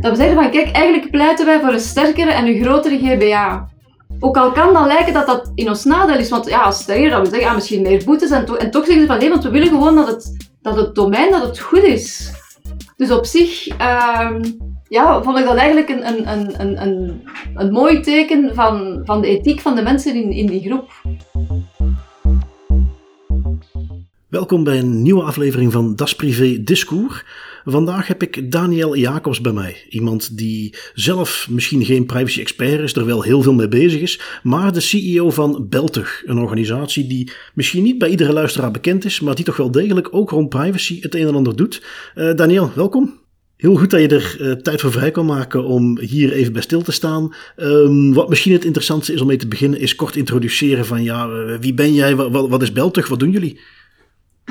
[0.00, 3.68] Dat zeggen van kijk, eigenlijk pleiten wij voor een sterkere en een grotere GBA.
[4.20, 7.10] Ook al kan dan lijken dat dat in ons nadeel is, want ja, stel je
[7.10, 9.42] dat we zeggen, ja, misschien meer boetes en, en toch zeggen ze van nee, want
[9.42, 12.32] we willen gewoon dat het, dat het domein dat het goed is.
[12.96, 14.42] Dus op zich ehm,
[14.88, 16.30] ja, vond ik dat eigenlijk een, een,
[16.60, 17.22] een, een,
[17.54, 20.90] een, mooi teken van, van de ethiek van de mensen in, in die groep.
[24.30, 27.24] Welkom bij een nieuwe aflevering van Das Privé Discours.
[27.64, 29.86] Vandaag heb ik Daniel Jacobs bij mij.
[29.88, 34.72] Iemand die zelf misschien geen privacy-expert is, er wel heel veel mee bezig is, maar
[34.72, 39.34] de CEO van Beltug, een organisatie die misschien niet bij iedere luisteraar bekend is, maar
[39.34, 41.82] die toch wel degelijk ook rond privacy het een en ander doet.
[42.14, 43.18] Uh, Daniel, welkom.
[43.56, 46.62] Heel goed dat je er uh, tijd voor vrij kan maken om hier even bij
[46.62, 47.34] stil te staan.
[47.56, 51.28] Um, wat misschien het interessantste is om mee te beginnen, is kort introduceren van ja,
[51.28, 53.60] uh, wie ben jij, wat is Beltug, wat doen jullie?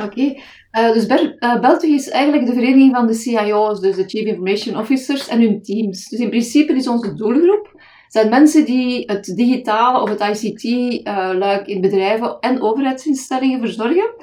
[0.04, 0.34] Oké,
[0.80, 4.78] uh, dus Ber Beltug is eigenlijk de vereniging van de CIO's, dus de Chief Information
[4.78, 6.10] Officers en hun teams.
[6.10, 11.76] Dus in principe is onze doelgroep zijn mensen die het digitale of het ICT-luik uh,
[11.76, 14.14] in bedrijven en overheidsinstellingen verzorgen.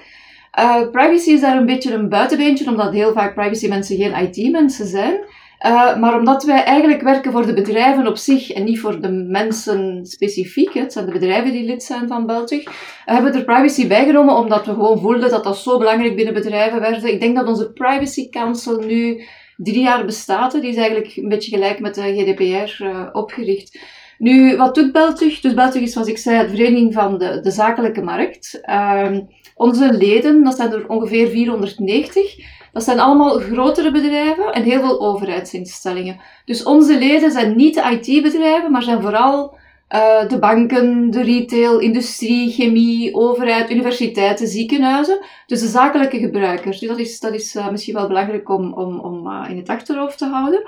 [0.93, 5.21] privacy is daar een beetje een buitenbeentje, omdat heel vaak privacy mensen geen IT-mensen zijn.
[5.65, 9.11] Uh, maar omdat wij eigenlijk werken voor de bedrijven op zich en niet voor de
[9.11, 12.65] mensen specifiek, het zijn de bedrijven die lid zijn van Beltug,
[13.05, 16.81] hebben we er privacy bijgenomen omdat we gewoon voelden dat dat zo belangrijk binnen bedrijven
[16.81, 17.05] werd.
[17.05, 19.25] Ik denk dat onze Privacy Council nu
[19.57, 20.53] drie jaar bestaat.
[20.53, 23.79] Die is eigenlijk een beetje gelijk met de GDPR eh, opgericht.
[24.19, 25.41] Nu, wat doet Beltug?
[25.41, 28.61] Dus Beltug is, zoals ik zei, de vereniging van de, de zakelijke markt.
[28.65, 29.19] Uh,
[29.55, 32.37] onze leden, dat zijn er ongeveer 490,
[32.77, 36.21] dat zijn allemaal grotere bedrijven en heel veel overheidsinstellingen.
[36.45, 39.57] Dus onze leden zijn niet de IT-bedrijven, maar zijn vooral
[39.95, 45.25] uh, de banken, de retail, industrie, chemie, overheid, universiteiten, ziekenhuizen.
[45.47, 46.79] Dus de zakelijke gebruikers.
[46.79, 49.69] Dus dat is, dat is uh, misschien wel belangrijk om, om, om uh, in het
[49.69, 50.63] achterhoofd te houden.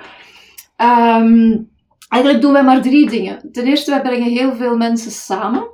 [0.76, 1.70] Um,
[2.08, 3.52] eigenlijk doen wij maar drie dingen.
[3.52, 5.68] Ten eerste, wij brengen heel veel mensen samen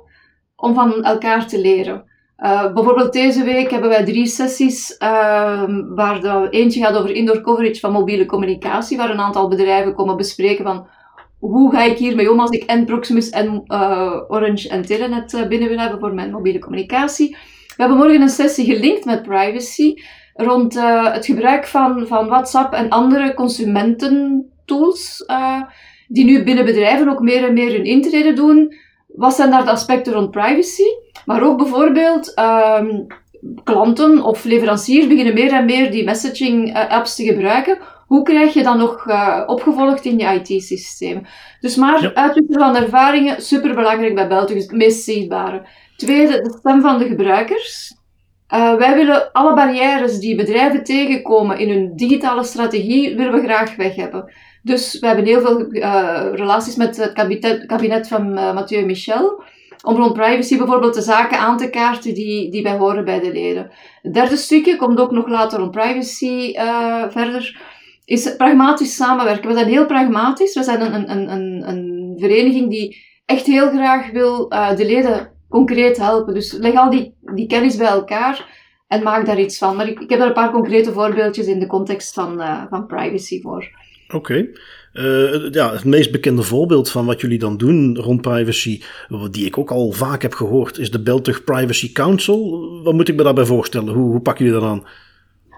[0.55, 2.13] om van elkaar te leren.
[2.39, 5.63] Uh, bijvoorbeeld deze week hebben wij drie sessies, uh,
[5.95, 10.17] waar de, eentje gaat over indoor coverage van mobiele communicatie, waar een aantal bedrijven komen
[10.17, 10.87] bespreken van
[11.39, 15.47] hoe ga ik hiermee om als ik en Proximus en uh, Orange en Telenet eh,
[15.47, 17.29] binnen wil hebben voor mijn mobiele communicatie.
[17.67, 19.93] We hebben morgen een sessie gelinkt met privacy
[20.33, 20.73] rond
[21.11, 25.25] het gebruik van, van WhatsApp en andere consumententools,
[26.07, 28.75] die nu binnen bedrijven ook meer en meer hun intrede doen.
[29.07, 31.04] Wat zijn daar de aspecten rond privacy?
[31.25, 32.39] Maar ook bijvoorbeeld
[32.79, 33.07] um,
[33.63, 37.77] klanten of leveranciers beginnen meer en meer die messaging uh, apps te gebruiken.
[38.07, 41.25] Hoe krijg je dat nog uh, opgevolgd in je IT-systeem?
[41.59, 42.13] Dus maar ja.
[42.13, 45.65] uitwisselen van ervaringen, superbelangrijk bij België, het meest zichtbare.
[45.97, 47.93] Tweede, de stem van de gebruikers.
[48.53, 53.75] Uh, wij willen alle barrières die bedrijven tegenkomen in hun digitale strategie, willen we graag
[53.75, 54.33] weg hebben.
[54.63, 59.43] Dus we hebben heel veel uh, relaties met het kabinet, kabinet van uh, Mathieu Michel
[59.85, 63.31] om rond privacy bijvoorbeeld de zaken aan te kaarten die, die bij horen bij de
[63.31, 63.71] leden.
[64.01, 67.61] Het derde stukje komt ook nog later rond privacy uh, verder,
[68.05, 69.47] is pragmatisch samenwerken.
[69.47, 70.55] We zijn heel pragmatisch.
[70.55, 75.31] We zijn een, een, een, een vereniging die echt heel graag wil uh, de leden
[75.49, 76.33] concreet helpen.
[76.33, 79.75] Dus leg al die, die kennis bij elkaar en maak daar iets van.
[79.75, 82.85] Maar ik, ik heb daar een paar concrete voorbeeldjes in de context van, uh, van
[82.85, 83.69] privacy voor.
[84.13, 84.47] Oké.
[84.95, 88.81] Uh, ja, het meest bekende voorbeeld van wat jullie dan doen rond privacy,
[89.31, 92.69] die ik ook al vaak heb gehoord, is de Beltug Privacy Council.
[92.83, 93.93] Wat moet ik me daarbij voorstellen?
[93.93, 94.83] Hoe, hoe pakken jullie dat aan?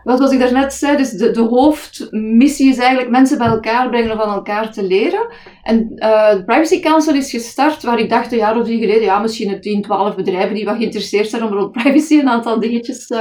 [0.03, 4.11] Wel, zoals ik daarnet zei, dus de, de hoofdmissie is eigenlijk mensen bij elkaar brengen
[4.11, 5.27] om van elkaar te leren.
[5.63, 9.03] En uh, de Privacy Council is gestart waar ik dacht een jaar of drie geleden,
[9.03, 13.11] ja, misschien 10, 12 bedrijven die wat geïnteresseerd zijn om rond privacy een aantal dingetjes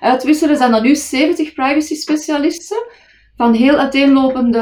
[0.00, 0.50] uit te wisselen.
[0.50, 2.86] Er zijn dan nu 70 privacy specialisten
[3.36, 4.58] van heel uiteenlopende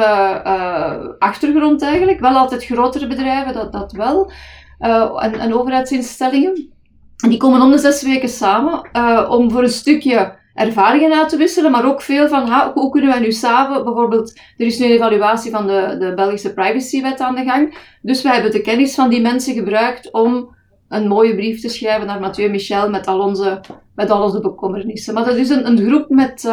[0.47, 2.21] uh, achtergrond eigenlijk.
[2.21, 4.33] Wel altijd grotere bedrijven, dat, dat wel.
[4.81, 6.71] Uh, en, en overheidsinstellingen.
[7.17, 11.29] En die komen om de zes weken samen uh, om voor een stukje ervaringen uit
[11.29, 14.87] te wisselen, maar ook veel van hoe kunnen wij nu samen, bijvoorbeeld, er is nu
[14.87, 18.95] een evaluatie van de, de Belgische privacywet aan de gang, dus wij hebben de kennis
[18.95, 20.57] van die mensen gebruikt om
[20.89, 23.61] een mooie brief te schrijven naar Mathieu Michel met al onze,
[23.95, 25.15] met al onze bekommernissen.
[25.15, 26.45] Maar dat is een, een groep met,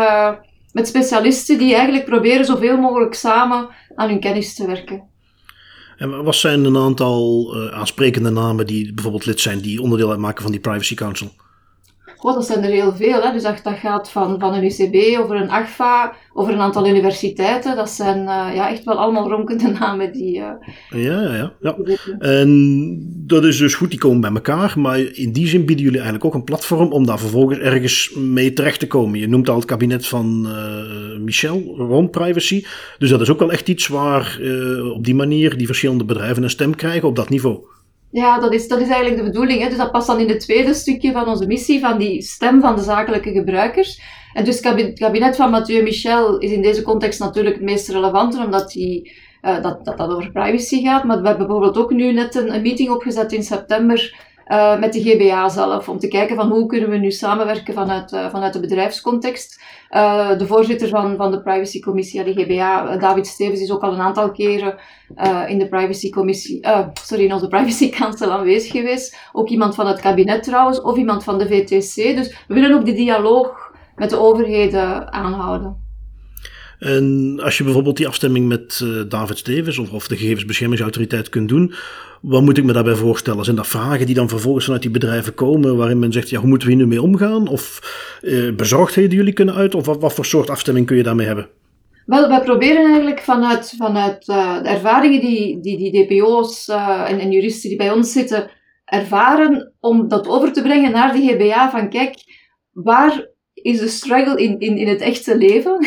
[0.77, 5.03] met specialisten die eigenlijk proberen zoveel mogelijk samen aan hun kennis te werken.
[5.97, 10.43] En wat zijn een aantal uh, aansprekende namen die bijvoorbeeld lid zijn, die onderdeel uitmaken
[10.43, 11.31] van die Privacy Council?
[12.21, 13.21] Dat zijn er heel veel.
[13.21, 13.31] Hè.
[13.31, 17.75] Dus dat, dat gaat van, van een UCB over een AGFA, over een aantal universiteiten.
[17.75, 20.37] Dat zijn uh, ja, echt wel allemaal ronkende namen die.
[20.37, 20.49] Uh,
[20.89, 21.75] ja, ja, ja.
[22.19, 24.73] En dat is dus goed, die komen bij elkaar.
[24.79, 28.53] Maar in die zin bieden jullie eigenlijk ook een platform om daar vervolgens ergens mee
[28.53, 29.19] terecht te komen.
[29.19, 32.63] Je noemt al het kabinet van uh, Michel rond privacy.
[32.97, 34.39] Dus dat is ook wel echt iets waar
[34.93, 37.59] op die manier die verschillende bedrijven een stem krijgen op dat niveau.
[38.11, 39.61] Ja, dat is, dat is eigenlijk de bedoeling.
[39.61, 39.67] Hè.
[39.67, 42.75] Dus dat past dan in het tweede stukje van onze missie, van die stem van
[42.75, 44.01] de zakelijke gebruikers.
[44.33, 48.43] En dus het kabinet van Mathieu Michel is in deze context natuurlijk het meest relevante,
[48.43, 49.11] omdat die,
[49.41, 51.03] uh, dat, dat, dat over privacy gaat.
[51.03, 54.93] Maar we hebben bijvoorbeeld ook nu net een, een meeting opgezet in september uh, met
[54.93, 58.53] de GBA zelf, om te kijken van hoe kunnen we nu samenwerken vanuit, uh, vanuit
[58.53, 59.61] de bedrijfscontext.
[59.91, 64.01] Uh, de voorzitter van, van de privacycommissie, de GBA, David Stevens, is ook al een
[64.01, 64.75] aantal keren
[65.47, 69.17] in de privacycommissie, sorry, in onze privacy council aanwezig geweest.
[69.31, 72.15] Ook iemand van het kabinet trouwens, of iemand van de VTC.
[72.15, 75.86] Dus we willen ook die dialoog met de overheden aanhouden.
[76.79, 81.73] En als je bijvoorbeeld die afstemming met David Stevens of, of de gegevensbeschermingsautoriteit kunt doen,
[82.21, 83.43] wat moet ik me daarbij voorstellen?
[83.43, 86.49] Zijn dat vragen die dan vervolgens vanuit die bedrijven komen, waarin men zegt, ja, hoe
[86.49, 87.47] moeten we hier nu mee omgaan?
[87.47, 87.79] Of
[88.21, 89.75] eh, bezorgdheden jullie kunnen uit?
[89.75, 91.49] Of wat, wat voor soort afstemming kun je daarmee hebben?
[92.05, 97.31] Wel, wij proberen eigenlijk vanuit, vanuit uh, de ervaringen die die, die DPO's uh, en
[97.31, 98.49] juristen die bij ons zitten
[98.85, 102.15] ervaren, om dat over te brengen naar de GBA van kijk,
[102.71, 103.27] waar
[103.67, 105.85] is de struggle in, in, in het echte leven.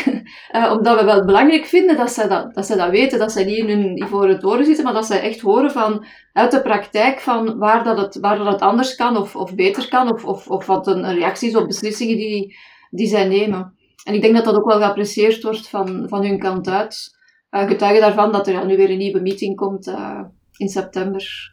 [0.52, 3.44] uh, omdat we wel belangrijk vinden dat zij dat, dat zij dat weten, dat zij
[3.44, 7.20] niet in hun ivoren toren zitten, maar dat zij echt horen van, uit de praktijk
[7.20, 10.48] van waar dat het, waar dat het anders kan of, of beter kan, of, of,
[10.48, 12.56] of wat een, reactie is op beslissingen die,
[12.90, 13.74] die zij nemen.
[14.04, 17.18] En ik denk dat dat ook wel geapprecieerd wordt van, van hun kant uit.
[17.50, 20.20] Uh, getuigen daarvan dat er nu weer een nieuwe meeting komt uh,
[20.56, 21.52] in september.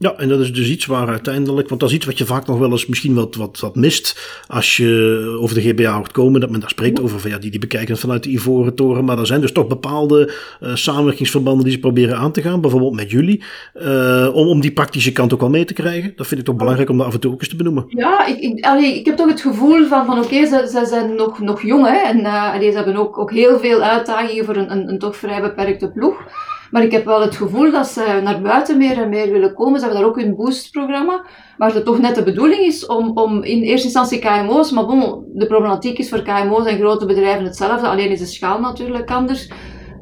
[0.00, 2.46] Ja, en dat is dus iets waar uiteindelijk, want dat is iets wat je vaak
[2.46, 6.40] nog wel eens misschien wat, wat, wat mist als je over de GBA hoort komen,
[6.40, 9.04] dat men daar spreekt over van ja, die, die bekijken het vanuit de Ivoren Toren,
[9.04, 12.94] maar er zijn dus toch bepaalde uh, samenwerkingsverbanden die ze proberen aan te gaan, bijvoorbeeld
[12.94, 13.42] met jullie,
[13.74, 16.12] uh, om, om die praktische kant ook wel mee te krijgen.
[16.16, 17.84] Dat vind ik toch belangrijk om dat af en toe ook eens te benoemen.
[17.88, 20.86] Ja, ik, ik, allee, ik heb toch het gevoel van, van oké, okay, ze, ze
[20.86, 24.44] zijn nog, nog jong hè, en uh, allee, ze hebben ook, ook heel veel uitdagingen
[24.44, 26.22] voor een, een, een toch vrij beperkte ploeg.
[26.70, 29.80] Maar ik heb wel het gevoel dat ze naar buiten meer en meer willen komen.
[29.80, 31.24] Ze hebben daar ook hun boost-programma,
[31.58, 35.24] waar het toch net de bedoeling is om, om in eerste instantie KMO's, maar bon,
[35.34, 39.50] de problematiek is voor KMO's en grote bedrijven hetzelfde, alleen is de schaal natuurlijk anders.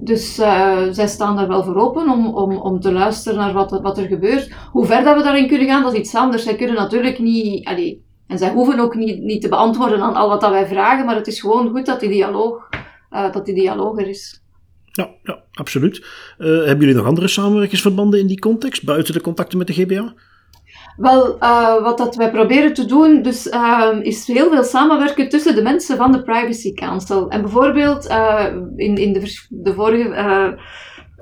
[0.00, 3.70] Dus uh, zij staan daar wel voor open om, om, om te luisteren naar wat,
[3.70, 4.54] wat er gebeurt.
[4.72, 6.42] Hoe ver dat we daarin kunnen gaan, dat is iets anders.
[6.42, 10.28] Zij kunnen natuurlijk niet, allee, en zij hoeven ook niet, niet te beantwoorden aan al
[10.28, 12.68] wat dat wij vragen, maar het is gewoon goed dat die dialoog,
[13.10, 14.45] uh, dat die dialoog er is.
[14.96, 15.96] Ja, absoluut.
[16.38, 20.14] Uh, hebben jullie nog andere samenwerkingsverbanden in die context, buiten de contacten met de GBA?
[20.96, 25.54] Wel, uh, wat dat wij proberen te doen, dus, uh, is heel veel samenwerken tussen
[25.54, 27.28] de mensen van de Privacy Council.
[27.28, 28.06] En bijvoorbeeld
[28.76, 29.12] in, in
[29.48, 30.58] de, vorige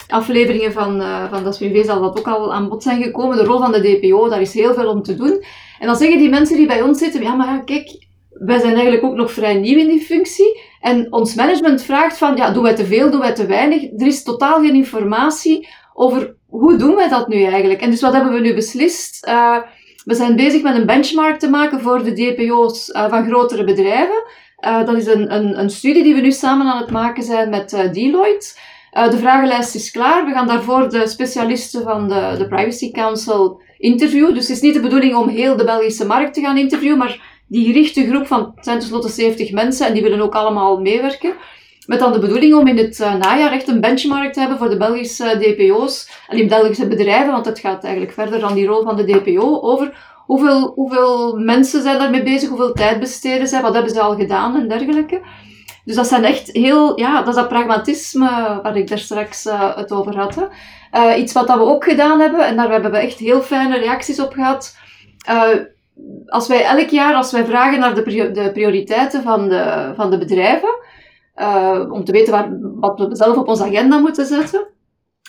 [0.08, 3.36] afleveringen van, van Das zal dat ook al aan bod zijn gekomen.
[3.36, 5.44] De rol van de DPO, daar is heel veel om te doen.
[5.78, 9.04] En dan zeggen die mensen die bij ons zitten, ja maar kijk, wij zijn eigenlijk
[9.04, 10.63] ook nog vrij nieuw in die functie.
[10.84, 13.82] En ons management vraagt van, ja, doen wij te veel, doen wij te weinig?
[13.82, 17.80] Er is totaal geen informatie over hoe doen wij dat nu eigenlijk?
[17.80, 19.26] En dus wat hebben we nu beslist?
[19.26, 19.56] Uh,
[20.04, 24.22] we zijn bezig met een benchmark te maken voor de DPO's uh, van grotere bedrijven.
[24.66, 27.50] Uh, dat is een, een, een, studie die we nu samen aan het maken zijn
[27.50, 28.54] met Deloitte.
[28.92, 30.24] de vragenlijst is klaar.
[30.24, 34.34] We gaan daarvoor de specialisten van de, de Privacy Council interviewen.
[34.34, 37.33] Dus het is niet de bedoeling om heel de Belgische markt te gaan interviewen, maar
[37.46, 41.32] die gerichte groep van, het zijn tenslotte 70 mensen en die willen ook allemaal meewerken.
[41.86, 44.68] Met dan de bedoeling om in het uh, najaar echt een benchmark te hebben voor
[44.68, 48.82] de Belgische DPO's en die Belgische bedrijven, want het gaat eigenlijk verder dan die rol
[48.82, 53.74] van de DPO over hoeveel, hoeveel mensen zijn daarmee bezig, hoeveel tijd besteden zij, wat
[53.74, 55.20] hebben ze al gedaan en dergelijke.
[55.84, 59.76] Dus dat zijn echt heel, ja, dat is dat pragmatisme waar ik daar straks uh,
[59.76, 60.48] het over had.
[61.18, 64.20] Iets wat dat we ook gedaan hebben, en daar hebben we echt heel fijne reacties
[64.20, 64.76] op gehad.
[66.26, 70.78] Als wij elk jaar, als wij vragen naar de, prioriteiten van de, van de bedrijven,
[71.36, 74.66] uh, om te weten waar, wat we zelf op onze agenda moeten zetten,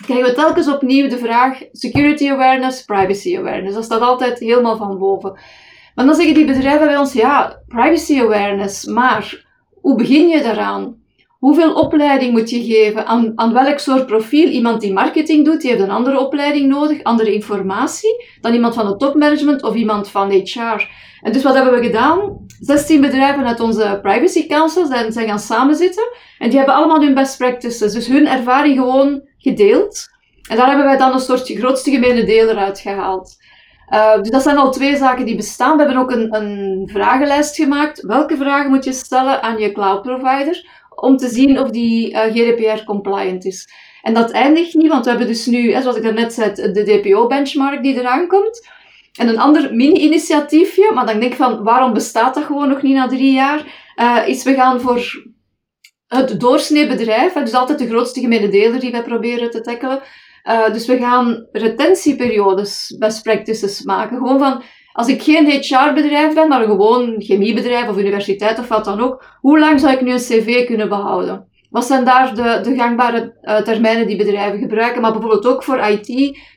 [0.04, 3.74] krijgen we telkens opnieuw de vraag security awareness, privacy awareness.
[3.74, 5.38] Dat staat altijd helemaal van boven.
[5.94, 9.46] Maar dan zeggen die bedrijven bij ons, ja, privacy awareness, maar
[9.80, 11.04] hoe begin je daaraan?
[11.46, 13.06] Hoeveel opleiding moet je geven?
[13.06, 14.48] Aan, aan welk soort profiel?
[14.48, 18.86] Iemand die marketing doet, die heeft een andere opleiding nodig, andere informatie, dan iemand van
[18.86, 20.88] het topmanagement of iemand van HR.
[21.20, 22.46] En dus wat hebben we gedaan?
[22.60, 27.14] 16 bedrijven uit onze privacy council zijn, zijn gaan samenzitten en die hebben allemaal hun
[27.14, 30.08] best practices, dus hun ervaring gewoon gedeeld.
[30.48, 33.36] En daar hebben wij dan een soort grootste gemene deler uit gehaald.
[33.92, 35.76] Uh, dus dat zijn al twee zaken die bestaan.
[35.76, 38.00] We hebben ook een, een vragenlijst gemaakt.
[38.00, 42.20] Welke vragen moet je stellen aan je cloud provider om te zien of die uh,
[42.20, 43.68] GDPR compliant is?
[44.02, 47.82] En dat eindigt niet, want we hebben dus nu, zoals ik daarnet zei, de DPO-benchmark
[47.82, 48.68] die eraan komt.
[49.18, 52.94] En een ander mini-initiatiefje, maar dan denk ik van, waarom bestaat dat gewoon nog niet
[52.94, 53.64] na drie jaar?
[53.96, 55.24] Uh, is we gaan voor
[56.06, 60.02] het doorsnee bedrijf, dus altijd de grootste gemene deler die wij proberen te tackelen.
[60.44, 64.16] Uh, dus we gaan retentieperiodes, best practices maken.
[64.16, 64.62] Gewoon van,
[64.96, 69.58] als ik geen HR-bedrijf ben, maar gewoon chemiebedrijf of universiteit of wat dan ook, hoe
[69.58, 71.46] lang zou ik nu een cv kunnen behouden?
[71.70, 75.00] Wat zijn daar de, de gangbare uh, termijnen die bedrijven gebruiken?
[75.00, 76.06] Maar bijvoorbeeld ook voor IT,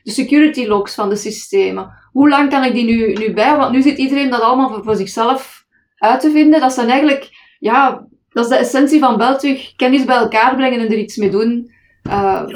[0.02, 1.92] de security logs van de systemen.
[2.12, 3.56] Hoe lang kan ik die nu, nu bij?
[3.56, 5.64] Want nu zit iedereen dat allemaal voor, voor zichzelf
[5.98, 6.60] uit te vinden.
[6.60, 7.28] Dat zijn eigenlijk,
[7.58, 9.76] ja, dat is de essentie van Beltug.
[9.76, 11.72] Kennis bij elkaar brengen en er iets mee doen.
[12.02, 12.46] Uh,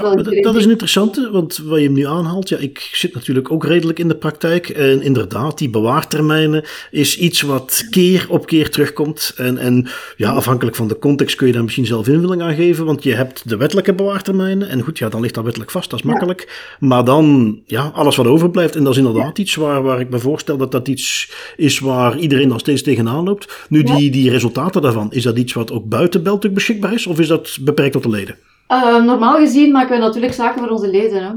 [0.42, 3.64] dat, is een interessante, want wat je hem nu aanhaalt, ja, ik zit natuurlijk ook
[3.64, 4.68] redelijk in de praktijk.
[4.68, 9.32] En inderdaad, die bewaartermijnen is iets wat keer op keer terugkomt.
[9.36, 9.86] En, en
[10.16, 13.14] ja, afhankelijk van de context kun je daar misschien zelf invulling aan geven, want je
[13.14, 14.68] hebt de wettelijke bewaartermijnen.
[14.68, 16.74] En goed, ja, dan ligt dat wettelijk vast, dat is makkelijk.
[16.78, 18.76] Maar dan, ja, alles wat overblijft.
[18.76, 22.18] En dat is inderdaad iets waar, waar ik me voorstel dat dat iets is waar
[22.18, 23.66] iedereen nog steeds tegenaan loopt.
[23.68, 27.20] Nu, die, die resultaten daarvan, is dat iets wat ook buiten Beltuk beschikbaar is, of
[27.20, 28.36] is dat beperkt tot de leden?
[28.74, 31.22] Uh, normaal gezien maken we natuurlijk zaken voor onze leden.
[31.22, 31.32] Hè.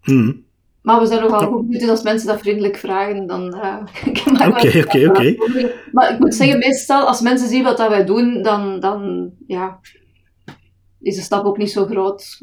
[0.00, 0.44] Hmm.
[0.82, 5.08] Maar we zijn nogal goed, dus als mensen dat vriendelijk vragen, dan uh, Oké, oké,
[5.08, 5.36] oké.
[5.92, 9.80] Maar ik moet zeggen, meestal als mensen zien wat dat wij doen, dan, dan ja,
[11.00, 12.40] is de stap ook niet zo groot.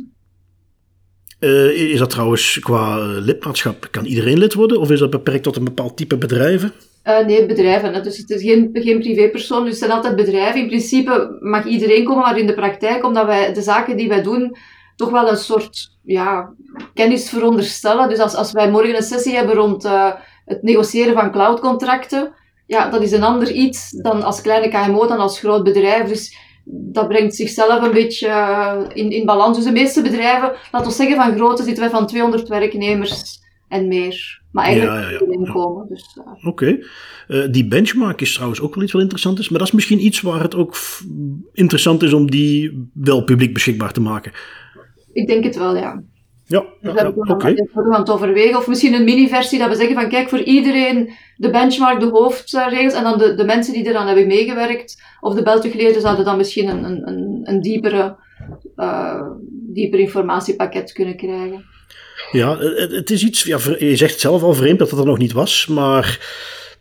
[1.39, 4.79] Uh, is dat trouwens qua lidmaatschap, kan iedereen lid worden?
[4.79, 6.71] Of is dat beperkt tot een bepaald type bedrijven?
[7.03, 8.03] Uh, nee, bedrijven.
[8.03, 10.61] Dus het is geen, geen privépersoon, dus het zijn altijd bedrijven.
[10.61, 14.21] In principe mag iedereen komen, maar in de praktijk, omdat wij de zaken die wij
[14.21, 14.55] doen,
[14.95, 16.53] toch wel een soort ja,
[16.93, 18.09] kennis veronderstellen.
[18.09, 20.11] Dus als, als wij morgen een sessie hebben rond uh,
[20.45, 22.33] het negociëren van cloudcontracten,
[22.65, 26.07] ja, dat is een ander iets dan als kleine KMO, dan als groot bedrijf.
[26.07, 29.57] Dus dat brengt zichzelf een beetje uh, in, in balans.
[29.57, 33.87] Dus de meeste bedrijven, laten we zeggen van grootte, zitten wij van 200 werknemers en
[33.87, 34.42] meer.
[34.53, 35.31] Maar eigenlijk ja, ja, ja.
[35.31, 35.87] inkomen.
[35.89, 36.47] Dus, uh.
[36.47, 36.79] Oké.
[37.27, 39.49] Uh, die benchmark is trouwens ook wel iets wat interessant is.
[39.49, 40.77] Maar dat is misschien iets waar het ook
[41.53, 44.31] interessant is om die wel publiek beschikbaar te maken.
[45.13, 46.03] Ik denk het wel, ja.
[46.45, 47.31] Ja, ja, ja oké.
[47.31, 47.53] Okay.
[47.53, 48.57] We gaan het overwegen.
[48.57, 52.93] Of misschien een mini-versie dat we zeggen van kijk, voor iedereen de benchmark, de hoofdregels
[52.93, 55.03] en dan de, de mensen die eraan hebben meegewerkt.
[55.19, 58.15] Of de Beltugleden zouden dan misschien een, een, een, een diepere,
[58.75, 61.65] uh, dieper informatiepakket kunnen krijgen.
[62.33, 65.31] Ja, het, is iets, ja, je zegt zelf al vreemd dat dat er nog niet
[65.31, 66.19] was, maar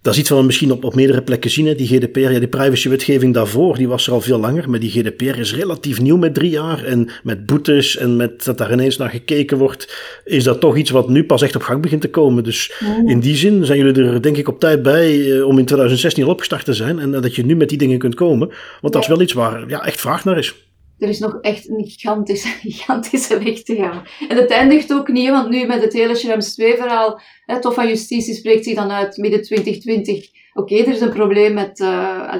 [0.02, 1.66] dat is iets wat we misschien op, op meerdere plekken zien.
[1.66, 1.74] Hè.
[1.74, 5.38] Die GDPR, ja, die privacywetgeving daarvoor, die was er al veel langer, maar die GDPR
[5.38, 6.84] is relatief nieuw met drie jaar.
[6.84, 9.94] En met boetes en met dat daar ineens naar gekeken wordt,
[10.24, 12.44] is dat toch iets wat nu pas echt op gang begint te komen.
[12.44, 12.72] Dus
[13.06, 16.24] in die zin zijn jullie er denk ik op tijd bij eh, om in 2016
[16.24, 18.50] al opgestart te zijn en dat je nu met die dingen kunt komen.
[18.80, 20.54] Want dat is wel iets waar ja, echt vraag naar is
[21.02, 24.02] er is nog echt een gigantische, gigantische weg te gaan.
[24.28, 27.20] En het eindigt ook niet, want nu met het hele Schrems 2-verhaal,
[27.60, 30.30] Tof van Justitie spreekt zich dan uit midden 2020.
[30.54, 31.86] Oké, er is een probleem met, uh,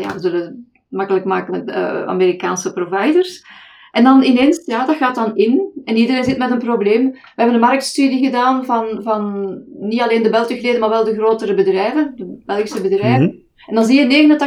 [0.01, 0.55] ja, we zullen het
[0.89, 3.45] makkelijk maken met uh, Amerikaanse providers.
[3.91, 7.11] En dan ineens, ja, dat gaat dan in en iedereen zit met een probleem.
[7.11, 11.55] We hebben een marktstudie gedaan van, van niet alleen de Belgisch maar wel de grotere
[11.55, 13.27] bedrijven, de Belgische bedrijven.
[13.27, 13.42] Mhm.
[13.67, 14.39] En dan zie je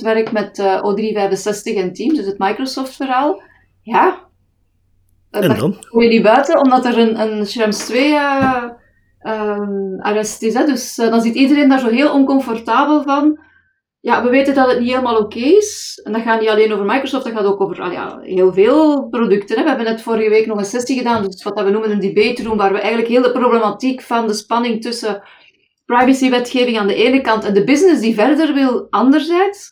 [0.00, 3.42] 89% werkt met uh, O365 en Teams, dus het Microsoft-verhaal.
[3.82, 4.28] Ja.
[5.30, 5.76] En dan?
[5.88, 8.64] Kom je niet buiten, omdat er een, een Schrems 2 uh,
[9.98, 10.54] arrest is.
[10.54, 10.64] Hè?
[10.64, 13.38] Dus uh, dan zit iedereen daar zo heel oncomfortabel van.
[14.00, 16.00] Ja, we weten dat het niet helemaal oké is.
[16.04, 19.08] En dat gaat niet alleen over Microsoft, dat gaat ook over al ja, heel veel
[19.08, 19.56] producten.
[19.56, 19.62] Hè?
[19.62, 22.42] We hebben net vorige week nog een sessie gedaan, dus wat we noemen een debate
[22.42, 25.22] room, waar we eigenlijk heel de problematiek van de spanning tussen
[25.90, 29.70] privacywetgeving aan de ene kant en de business die verder wil anderzijds.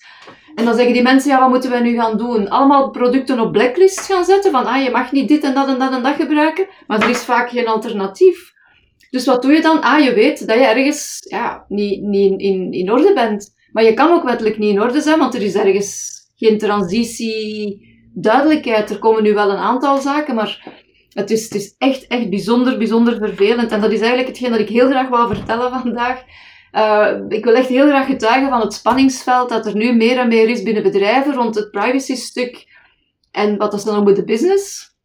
[0.55, 2.49] En dan zeggen die mensen, ja, wat moeten we nu gaan doen?
[2.49, 5.79] Allemaal producten op blacklist gaan zetten, van ah, je mag niet dit en dat en
[5.79, 8.53] dat en dat gebruiken, maar er is vaak geen alternatief.
[9.11, 9.81] Dus wat doe je dan?
[9.81, 13.55] Ah, je weet dat je ergens ja, niet, niet in, in orde bent.
[13.73, 17.81] Maar je kan ook wettelijk niet in orde zijn, want er is ergens geen transitie
[18.15, 18.91] duidelijkheid.
[18.91, 20.79] Er komen nu wel een aantal zaken, maar
[21.13, 23.73] het is, het is echt, echt bijzonder, bijzonder vervelend.
[23.73, 26.23] En dat is eigenlijk hetgeen dat ik heel graag wou vertellen vandaag.
[26.73, 30.29] Uh, ik wil echt heel graag getuigen van het spanningsveld dat er nu meer en
[30.29, 32.67] meer is binnen bedrijven rond het privacy-stuk
[33.31, 34.97] en wat dat dan noemen de business.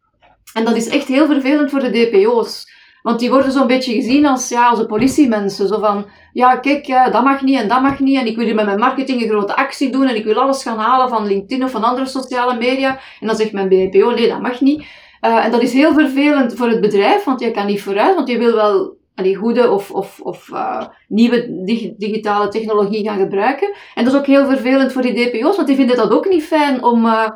[0.54, 2.72] En dat is echt heel vervelend voor de DPO's.
[3.02, 5.68] Want die worden zo'n beetje gezien als, ja, als de politiemensen.
[5.68, 8.20] Zo van, ja, kijk, dat mag niet en dat mag niet.
[8.20, 10.08] En ik wil hier met mijn marketing een grote actie doen.
[10.08, 13.00] En ik wil alles gaan halen van LinkedIn of van andere sociale media.
[13.20, 14.86] En dan zegt mijn BPO, nee, dat mag niet.
[15.26, 18.28] Uh, en dat is heel vervelend voor het bedrijf, want je kan niet vooruit, want
[18.28, 23.74] je wil wel allee, goede of, of, of uh, nieuwe dig digitale technologie gaan gebruiken.
[23.96, 26.44] En dat is ook heel vervelend voor die DPO's, want die vinden dat ook niet
[26.44, 27.28] fijn om uh,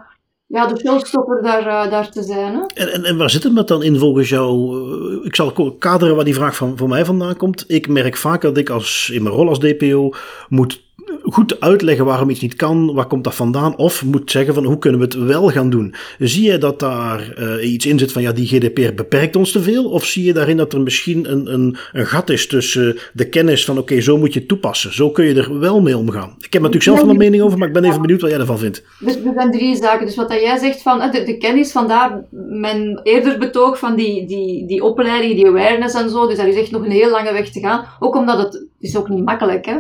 [0.48, 2.54] ja, de showstopper daar, daar te zijn.
[2.54, 2.62] Hè?
[2.74, 5.26] En, en, en, waar zit het dan in volgens jou?
[5.26, 7.64] Ik zal kaderen waar die vraag van, voor mij vandaan komt.
[7.68, 10.14] Ik merk vaak dat ik als, in mijn rol als DPO
[10.50, 10.87] moet
[11.24, 14.78] goed uitleggen waarom iets niet kan, waar komt dat vandaan, of moet zeggen van hoe
[14.78, 15.96] kunnen we het wel gaan doen.
[16.20, 19.62] Zie je dat daar uh, iets in zit van ja, die GDPR beperkt ons te
[19.62, 23.30] veel, of zie je daarin dat er misschien een, een, een gat is tussen de
[23.30, 26.36] kennis van oké, zo moet je toepassen, zo kun je er wel mee omgaan.
[26.40, 28.58] Ik heb natuurlijk zelf een mening over, maar ik ben even benieuwd wat jij ervan
[28.58, 28.84] vindt.
[29.00, 30.06] Dus er zijn drie zaken.
[30.06, 34.66] Dus wat jij zegt van de, de kennis, vandaar mijn eerder betoog van die, die,
[34.66, 37.50] die opleiding, die awareness en zo, dus daar is echt nog een heel lange weg
[37.50, 37.86] te gaan.
[38.00, 39.76] Ook omdat het, het is ook niet makkelijk is.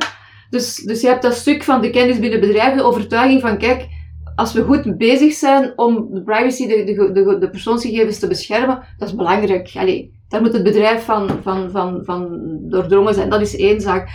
[0.49, 3.87] Dus, dus je hebt dat stuk van de kennis binnen bedrijven, de overtuiging van, kijk,
[4.35, 9.07] als we goed bezig zijn om de privacy, de, de, de, persoonsgegevens te beschermen, dat
[9.07, 9.71] is belangrijk.
[9.75, 13.29] Allee, daar moet het bedrijf van, van, van, van doordrongen zijn.
[13.29, 14.09] Dat is één zaak.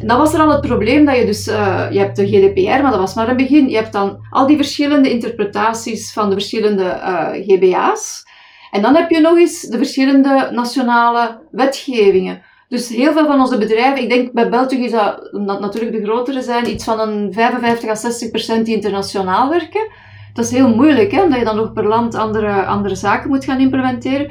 [0.00, 2.82] En dan was er al het probleem dat je dus, uh, je hebt de GDPR,
[2.82, 3.68] maar dat was maar een begin.
[3.68, 8.24] Je hebt dan al die verschillende interpretaties van de verschillende uh, GBA's.
[8.70, 12.42] En dan heb je nog eens de verschillende nationale wetgevingen.
[12.72, 16.04] Dus heel veel van onze bedrijven, ik denk bij België is dat, omdat natuurlijk de
[16.04, 19.88] grotere zijn, iets van een 55 à 60 procent die internationaal werken.
[20.32, 23.44] Dat is heel moeilijk, hè, omdat je dan nog per land andere, andere zaken moet
[23.44, 24.30] gaan implementeren.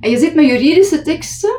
[0.00, 1.50] En je zit met juridische teksten,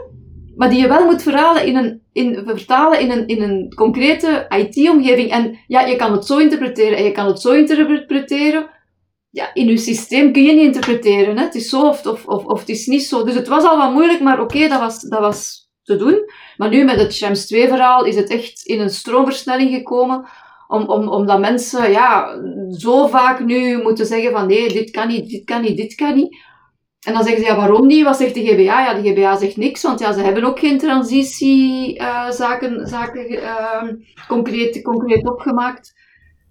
[0.56, 4.46] maar die je wel moet verhalen in een, in, vertalen in een, in een concrete
[4.50, 5.32] IT-omgeving.
[5.32, 8.70] En ja, je kan het zo interpreteren en je kan het zo interpreteren.
[9.30, 11.38] Ja, in je systeem kun je niet interpreteren.
[11.38, 11.44] Hè.
[11.44, 13.24] Het is zo of, of, of, het is niet zo.
[13.24, 16.32] Dus het was al wat moeilijk, maar oké, dat, was, dat was te doen.
[16.58, 20.28] Maar nu met het Shams 2 verhaal is het echt in een stroomversnelling gekomen.
[20.68, 22.40] Om, om, omdat mensen ja,
[22.72, 26.16] zo vaak nu moeten zeggen van nee, dit kan niet, dit kan niet, dit kan
[26.16, 26.38] niet.
[27.06, 28.04] En dan zeggen ze, ja, waarom niet?
[28.04, 28.84] Wat zegt de GBA?
[28.84, 33.84] Ja, de GBA zegt niks, want ja, ze hebben ook geen transitiezaken uh, zaken, uh,
[34.28, 35.94] concreet, concreet opgemaakt.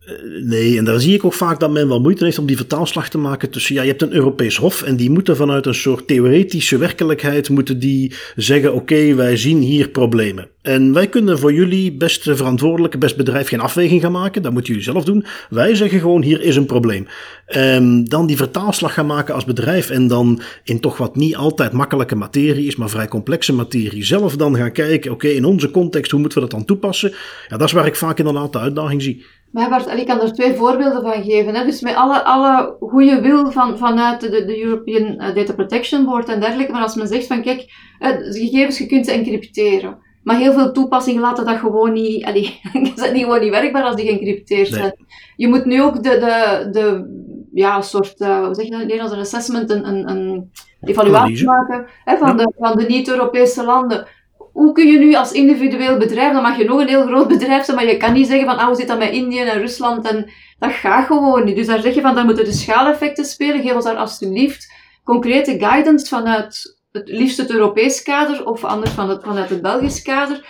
[0.04, 2.56] Eh, nee, en daar zie ik ook vaak dat men wel moeite heeft om die
[2.56, 5.74] vertaalslag te maken tussen, ja, je hebt een Europees Hof en die moeten vanuit een
[5.74, 10.48] soort theoretische werkelijkheid, moeten die zeggen, oké, wij zien hier problemen.
[10.62, 14.72] En wij kunnen voor jullie best verantwoordelijke, best bedrijf geen afweging gaan maken, dat moeten
[14.72, 15.24] jullie zelf doen.
[15.50, 17.06] Wij zeggen gewoon, hier is een probleem.
[17.46, 21.72] En dan die vertaalslag gaan maken als bedrijf en dan in toch wat niet altijd
[21.72, 26.10] makkelijke materie is, maar vrij complexe materie, zelf dan gaan kijken, oké, in onze context,
[26.10, 27.12] hoe moeten we dat dan toepassen?
[27.48, 29.24] Ja, dat is waar ik vaak inderdaad de uitdaging zie.
[29.54, 31.54] Maar Bart, ik kan er twee voorbeelden van geven.
[31.54, 31.64] Hè.
[31.64, 36.28] Dus met alle, alle goede wil van, vanuit de, de European eh, Data Protection Board
[36.28, 36.72] en dergelijke.
[36.72, 39.98] Maar als men zegt van kijk, eh, gegevens, je kunt ze encrypteren.
[40.22, 42.60] Maar heel veel toepassingen laten dat gewoon niet, allee,
[42.94, 45.04] zijn gewoon niet werkbaar als die geëncrypteerd zijn.
[45.36, 47.06] Je moet nu ook de, de, de
[47.52, 51.44] ja, soort, uh, hoe zeg je dat in Nederlands, een assessment, een, een, een evaluatie
[51.44, 54.06] maken hè, van, de, van de niet-Europese landen
[54.54, 57.64] hoe kun je nu als individueel bedrijf, dan mag je nog een heel groot bedrijf
[57.64, 60.06] zijn, maar je kan niet zeggen van, ah, hoe zit dat met Indië en Rusland?
[60.06, 61.56] En dat gaat gewoon niet.
[61.56, 63.62] Dus daar zeg je van, dan moeten de schaaleffecten spelen.
[63.62, 64.72] Geef ons daar alsjeblieft
[65.04, 70.46] concrete guidance vanuit het liefst het Europees kader of anders vanuit het Belgisch kader.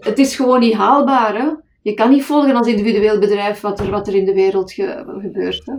[0.00, 1.36] Het is gewoon niet haalbaar.
[1.36, 1.48] Hè?
[1.82, 5.66] Je kan niet volgen als individueel bedrijf wat er, wat er in de wereld gebeurt.
[5.66, 5.74] Hè?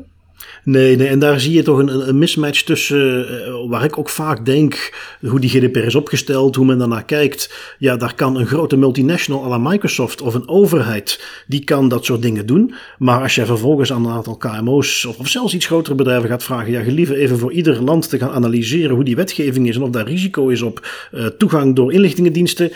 [0.64, 4.10] Nee, nee, en daar zie je toch een, een mismatch tussen, uh, waar ik ook
[4.10, 7.54] vaak denk, hoe die GDPR is opgesteld, hoe men daarnaar kijkt.
[7.78, 12.06] Ja, daar kan een grote multinational à la Microsoft of een overheid, die kan dat
[12.06, 12.74] soort dingen doen.
[12.98, 16.44] Maar als je vervolgens aan een aantal KMO's of, of zelfs iets grotere bedrijven gaat
[16.44, 19.82] vragen, ja, gelieve even voor ieder land te gaan analyseren hoe die wetgeving is en
[19.82, 22.72] of daar risico is op uh, toegang door inlichtingendiensten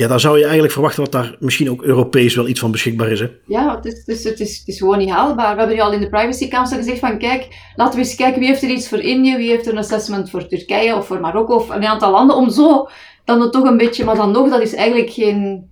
[0.00, 3.10] ja, dan zou je eigenlijk verwachten dat daar misschien ook Europees wel iets van beschikbaar
[3.10, 3.20] is.
[3.20, 3.30] Hè?
[3.46, 5.52] Ja, het is, het, is, het, is, het is gewoon niet haalbaar.
[5.52, 8.40] We hebben nu al in de Privacy Council gezegd van kijk, laten we eens kijken
[8.40, 11.20] wie heeft er iets voor Indië, wie heeft er een assessment voor Turkije of voor
[11.20, 12.88] Marokko of een aantal landen, om zo
[13.24, 15.68] dan het toch een beetje, maar dan nog, dat is eigenlijk geen...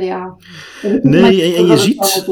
[0.00, 0.36] Ja,
[1.02, 2.24] nee, en, en je ziet,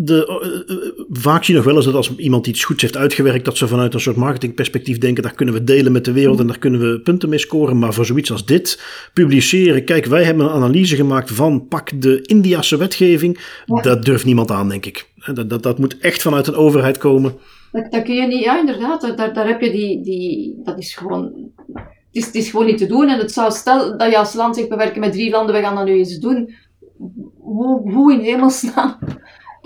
[0.00, 3.44] de, uh, vaak zie je nog wel eens dat als iemand iets goeds heeft uitgewerkt,
[3.44, 6.46] dat ze vanuit een soort marketingperspectief denken, dat kunnen we delen met de wereld en
[6.46, 7.78] daar kunnen we punten mee scoren.
[7.78, 8.82] Maar voor zoiets als dit,
[9.12, 14.50] publiceren, kijk, wij hebben een analyse gemaakt van pak de Indiase wetgeving, dat durft niemand
[14.50, 15.08] aan, denk ik.
[15.34, 17.34] Dat, dat, dat moet echt vanuit een overheid komen.
[17.72, 20.94] Dat, dat kun je niet, ja, inderdaad, daar, daar heb je die, die, dat is
[20.94, 21.32] gewoon,
[21.74, 23.08] het is, het is gewoon niet te doen.
[23.08, 25.60] En het zou, stel dat je als land zegt, we werken met drie landen, we
[25.60, 26.54] gaan dat nu eens doen.
[27.38, 28.98] Hoe, hoe in hemelsnaam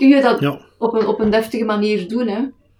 [0.09, 2.39] kun je dat op, een, op een deftige manier doen, hè?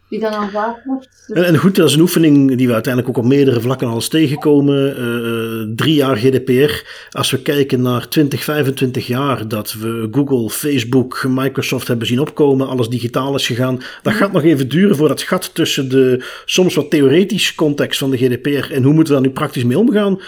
[0.10, 1.32] Die dan aanvaard wordt.
[1.34, 3.96] En, en, goed, dat is een oefening die we uiteindelijk ook op meerdere vlakken al
[3.96, 5.00] eens tegenkomen.
[5.00, 6.84] Uh, drie jaar GDPR.
[7.10, 12.68] Als we kijken naar 20, 25 jaar dat we Google, Facebook, Microsoft hebben zien opkomen,
[12.68, 13.80] alles digitaal is gegaan.
[14.02, 18.10] Dat gaat nog even duren voor dat gat tussen de soms wat theoretische context van
[18.10, 20.20] de GDPR en hoe moeten we daar nu praktisch mee omgaan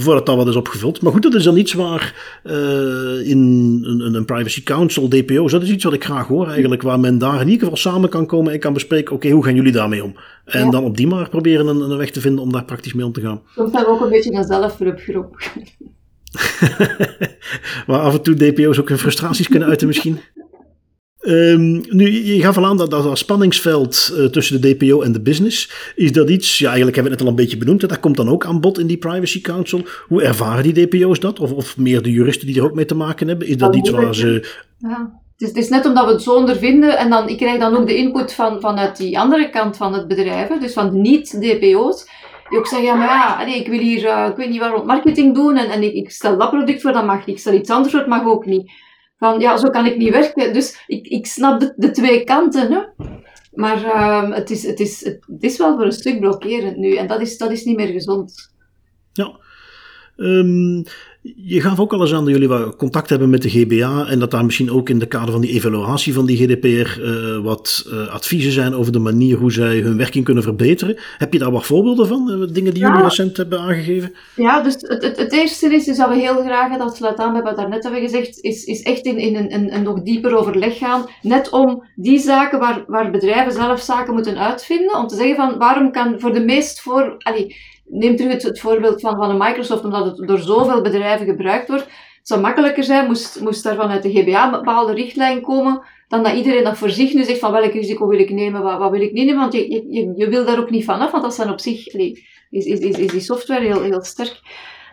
[0.00, 1.02] voordat dat wat is opgevuld.
[1.02, 3.38] Maar goed, dat is dan iets waar uh, in
[3.84, 7.18] een, een, Privacy Council, DPO's, dat is iets wat ik graag hoor eigenlijk, waar men
[7.18, 10.04] daar in ieder geval samen kan komen en kan bespreken, oké, hoe gaan jullie daarmee
[10.04, 10.16] om?
[10.44, 13.06] En dan op die manier proberen een, een, weg te vinden om daar praktisch mee
[13.06, 13.40] om te gaan.
[13.54, 15.36] Soms hebben we ook een beetje een zelfhulpgroep.
[17.86, 20.18] waar af en toe DPO's ook hun frustraties kunnen uiten misschien.
[21.28, 25.20] Um, nu, je gaf al aan dat dat, spanningsveld uh, tussen de DPO en de
[25.20, 28.00] business, is dat iets, ja eigenlijk hebben we het net al een beetje benoemd, dat
[28.00, 29.82] komt dan ook aan bod in die Privacy Council.
[30.06, 31.40] Hoe ervaren die DPO's dat?
[31.40, 33.46] Of, of meer de juristen die er ook mee te maken hebben?
[33.46, 34.48] Is dat iets waar ze...
[34.78, 35.20] Ja.
[35.32, 37.76] Het is, het is, net omdat we het zo ondervinden en dan, ik krijg dan
[37.76, 42.06] ook de input van, vanuit die andere kant van het bedrijf, dus van de niet-DPO's,
[42.48, 43.08] die ook zeggen, ja, maar
[43.48, 46.10] ja, ik wil hier, uh, ik weet niet waarom, marketing doen en, en ik, ik,
[46.10, 47.36] stel dat product voor, dat mag niet.
[47.36, 48.70] Ik stel iets anders voor, dat mag ook niet.
[49.18, 50.52] Van, ja, zo kan ik niet werken.
[50.52, 52.80] Dus ik, ik snap de, de twee kanten, hè.
[53.52, 56.96] Maar uh, het, is, het, is, het is wel voor een stuk blokkerend nu.
[56.96, 58.54] En dat is, dat is niet meer gezond.
[59.12, 59.38] Ja.
[60.16, 60.84] Um,
[61.36, 64.18] je gaf ook al eens aan dat jullie wat contact hebben met de GBA en
[64.18, 67.84] dat daar misschien ook in de kader van die evaluatie van die GDPR uh, wat
[67.88, 70.98] uh, adviezen zijn over de manier hoe zij hun werking kunnen verbeteren.
[71.18, 74.12] Heb je daar wat voorbeelden van, uh, dingen die jullie recent hebben aangegeven?
[74.36, 77.32] Ja, dus het, het, het eerste is, is dat we heel graag, dat sluit aan
[77.32, 80.02] bij wat we daarnet hebben gezegd, is, is echt in, in een, een, een nog
[80.02, 85.06] dieper overleg gaan, net om die zaken waar, waar bedrijven zelf zaken moeten uitvinden, om
[85.06, 87.14] te zeggen van waarom kan voor de meest voor...
[87.18, 87.56] Allee,
[87.88, 91.84] neem terug het, voorbeeld van, van Microsoft, omdat het door zoveel bedrijven gebruikt wordt.
[91.84, 96.22] Het zou makkelijker zijn, moest, moest daar vanuit de GBA een bepaalde richtlijn komen, dan
[96.22, 98.90] dat iedereen dat voor zich nu zegt van welk risico wil ik nemen, wat, wat
[98.90, 101.34] wil ik niet nemen, want je, je, je wil daar ook niet vanaf, want dat
[101.34, 102.20] zijn op zich, is,
[102.50, 104.40] is, is, is die software heel, heel sterk.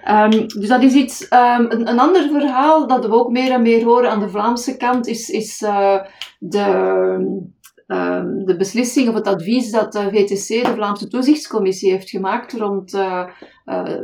[0.09, 3.61] Um, dus dat is iets, um, een, een, ander verhaal dat we ook meer en
[3.61, 5.99] meer horen aan de Vlaamse kant, is, is uh,
[6.39, 7.43] de,
[7.87, 12.93] Ehm, de beslissing of het advies dat de VTC, de Vlaamse Toezichtscommissie, heeft gemaakt rond
[12.93, 13.27] uh,
[13.65, 13.97] uh,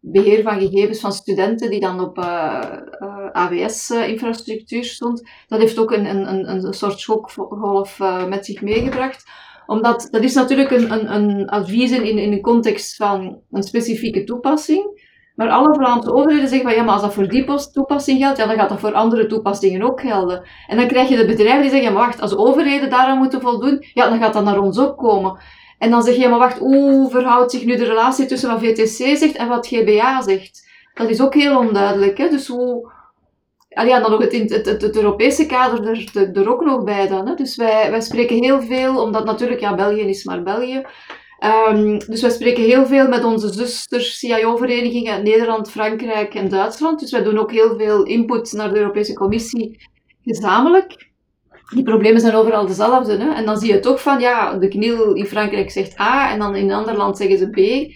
[0.00, 2.76] beheer van gegevens van studenten die dan op eh,
[3.32, 9.24] AWS-infrastructuur stond, dat heeft ook een, een, een soort schokgolf met zich meegebracht
[9.66, 14.24] omdat dat is natuurlijk een, een, een advies in, in een context van een specifieke
[14.24, 14.93] toepassing.
[15.34, 18.46] Maar alle Vlaamse overheden zeggen van ja, maar als dat voor die toepassing geldt, ja,
[18.46, 20.42] dan gaat dat voor andere toepassingen ook gelden.
[20.66, 23.84] En dan krijg je de bedrijven die zeggen, maar wacht, als overheden daaraan moeten voldoen,
[23.94, 25.38] ja, dan gaat dat naar ons ook komen.
[25.78, 29.16] En dan zeg je, maar wacht, hoe verhoudt zich nu de relatie tussen wat VTC
[29.16, 30.68] zegt en wat GBA zegt?
[30.94, 32.18] Dat is ook heel onduidelijk.
[32.18, 32.28] Hè?
[32.28, 32.92] Dus hoe...
[33.68, 37.28] Ja, dan het, het, het Europese kader er, er, ook nog bij dan.
[37.28, 37.34] Hè?
[37.34, 40.82] Dus wij, wij spreken heel veel, omdat natuurlijk, ja, België is maar België.
[41.44, 47.00] Um, dus wij spreken heel veel met onze zusters CIO-verenigingen Nederland, Frankrijk en Duitsland.
[47.00, 49.88] Dus wij doen ook heel veel input naar de Europese Commissie
[50.22, 51.12] gezamenlijk.
[51.74, 53.16] Die problemen zijn overal dezelfde.
[53.16, 53.32] Hè?
[53.32, 56.56] En dan zie je toch van, ja, de kniel in Frankrijk zegt A en dan
[56.56, 57.92] in een ander land zeggen ze B.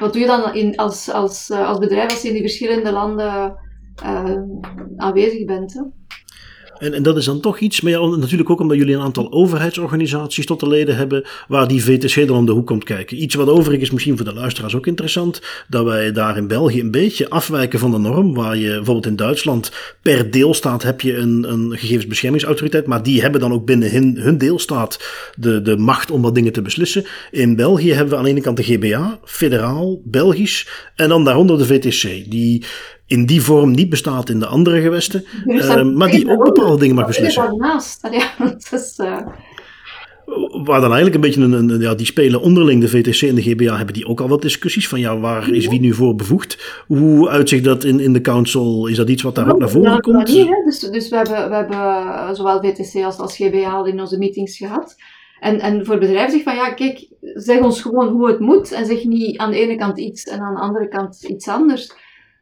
[0.00, 2.92] Wat doe je dan in, als, als, eh, als bedrijf als je in die verschillende
[2.92, 3.58] landen
[4.04, 4.42] uh,
[4.96, 5.74] aanwezig bent?
[5.74, 5.80] Hè?
[6.78, 10.46] En, en dat is dan toch iets, maar natuurlijk ook omdat jullie een aantal overheidsorganisaties
[10.46, 13.22] tot de leden hebben, waar die VTC dan om de hoek komt kijken.
[13.22, 16.90] Iets wat overigens misschien voor de luisteraars ook interessant, dat wij daar in België een
[16.90, 21.52] beetje afwijken van de norm, waar je bijvoorbeeld in Duitsland per deelstaat heb je een,
[21.52, 24.98] een gegevensbeschermingsautoriteit, maar die hebben dan ook binnen hun, hun deelstaat
[25.36, 27.04] de, de macht om wat dingen te beslissen.
[27.30, 31.58] In België hebben we aan de ene kant de GBA, federaal, Belgisch, en dan daaronder
[31.58, 32.64] de VTC, die
[33.08, 36.94] in die vorm niet bestaat in de andere gewesten, uh, maar die ook bepaalde dingen
[36.94, 37.42] mag beslissen.
[37.42, 39.16] Daarnaast, ja, dat is, uh...
[40.64, 43.42] Waar dan eigenlijk een beetje een, een, ja, die spelen onderling, de VTC en de
[43.42, 46.82] GBA, hebben die ook al wat discussies van ja, waar is wie nu voor bevoegd?
[46.86, 48.86] Hoe uitzicht dat in, in de council?
[48.86, 50.28] Is dat iets wat daar ook naar voren komt?
[50.28, 54.18] Niet, dus, dus we hebben, we hebben zowel VTC als, als GBA al in onze
[54.18, 54.96] meetings gehad.
[55.40, 58.86] En, en voor bedrijven zeg van ja, kijk, zeg ons gewoon hoe het moet en
[58.86, 61.92] zeg niet aan de ene kant iets en aan de andere kant iets anders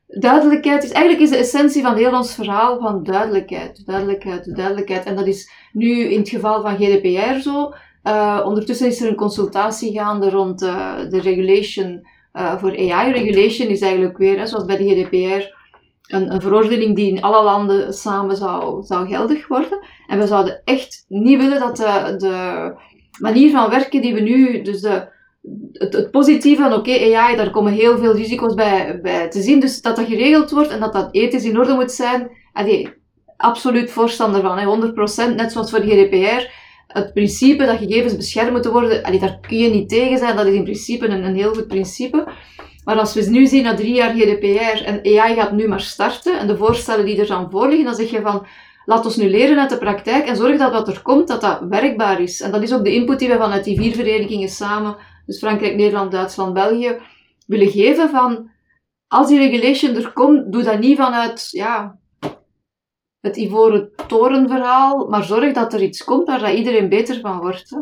[0.07, 5.05] duidelijkheid is eigenlijk is de essentie van heel ons verhaal van duidelijkheid, duidelijkheid, duidelijkheid.
[5.05, 7.75] En dat is nu in het geval van GDPR zo.
[8.05, 13.13] Uh, ondertussen is er een consultatie gaande rond uh, de regulation uh, voor AI.
[13.13, 15.55] Regulation is eigenlijk weer, zoals bij de GDPR,
[16.15, 19.87] een, een, verordening die in alle landen samen zou, zou geldig worden.
[20.07, 22.73] En we zouden echt niet willen dat de, de
[23.21, 25.15] manier van werken die we nu, dus de
[25.73, 29.61] het, positieve van oké, AI, daar komen heel veel risico's bij, te zien.
[29.61, 32.31] Dus dat dat geregeld wordt en dat dat ethisch in orde moet zijn,
[33.37, 36.65] absoluut voorstander van, hè, 100%, net zoals voor GDPR.
[36.87, 40.55] Het principe dat gegevens beschermd moeten worden, daar kun je niet tegen zijn, dat is
[40.55, 42.29] in principe een, een heel goed principe.
[42.85, 46.39] Maar als we nu zien na drie jaar GDPR en AI gaat nu maar starten
[46.39, 48.47] en de voorstellen die er dan voor liggen, dan zeg je van,
[48.85, 51.61] laat ons nu leren uit de praktijk en zorg dat wat er komt, dat dat
[51.69, 52.41] werkbaar is.
[52.41, 55.75] En dat is ook de input die we vanuit die vier verenigingen samen dus Frankrijk,
[55.77, 56.99] Nederland, Duitsland, België,
[57.47, 58.51] willen geven van
[59.09, 61.99] als die regulation er komt, doe dat niet vanuit ja,
[63.21, 67.77] het ivoren torenverhaal, maar zorg dat er iets komt waar dat iedereen beter van wordt.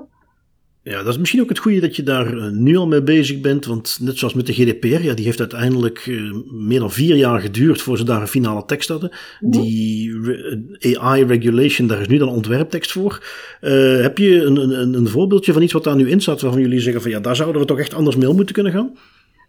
[0.84, 3.40] Ja, dat is misschien ook het goede dat je daar eh, nu al mee bezig
[3.40, 3.64] bent.
[3.64, 7.40] Want net zoals met de GDPR, ja, die heeft uiteindelijk uh, meer dan vier jaar
[7.40, 9.10] geduurd voor ze daar een finale tekst hadden.
[9.40, 13.24] Die AI regulation, daar is nu dan ontwerptekst voor.
[13.60, 16.60] Uh, heb je een, een, een voorbeeldje van iets wat daar nu in staat, waarvan
[16.60, 18.96] jullie zeggen van ja, daar zouden we toch echt anders mee om moeten kunnen gaan?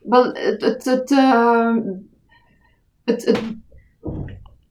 [0.03, 1.09] Wel, het, het, het,
[3.03, 3.41] het, het,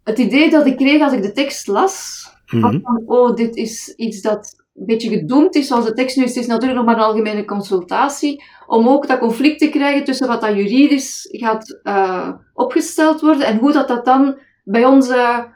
[0.04, 2.80] het idee dat ik kreeg als ik de tekst las, mm -hmm.
[2.82, 6.36] van oh, dit is iets dat een beetje gedoemd is, zoals de tekst nu is,
[6.36, 10.40] is natuurlijk nog maar een algemene consultatie, om ook dat conflict te krijgen tussen wat
[10.40, 15.48] dat juridisch gaat uh, opgesteld worden en hoe dat, dat dan bij onze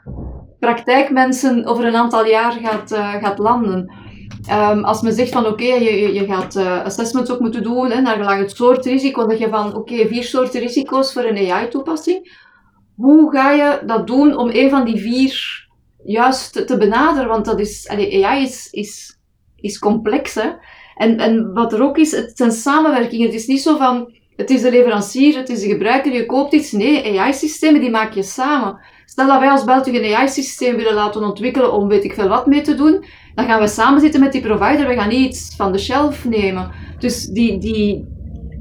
[0.59, 3.93] praktijkmensen over een aantal jaar gaat, uh, gaat landen.
[4.51, 8.15] Um, als men zegt van oké, je, je gaat uh, assessments ook moeten doen naar
[8.15, 12.47] gelang het soort risico, zeg je van oké, vier soorten risico's voor een AI-toepassing.
[12.95, 15.67] Hoe ga je dat doen om een van die vier
[16.03, 19.19] juist te benaderen, want dat is, AI is, is,
[19.55, 20.33] is complex.
[20.33, 20.49] Hè?
[20.95, 23.25] En, en wat er ook is, het zijn samenwerkingen.
[23.25, 26.53] Het is niet zo van, het is de leverancier, het is de gebruiker, je koopt
[26.53, 26.71] iets.
[26.71, 28.79] Nee, AI-systemen die maak je samen.
[29.05, 32.45] Stel dat wij als België een AI-systeem willen laten ontwikkelen om weet ik veel wat
[32.45, 35.55] mee te doen, dan gaan we samen zitten met die provider, we gaan niet iets
[35.55, 36.71] van de shelf nemen.
[36.99, 38.07] Dus die, die,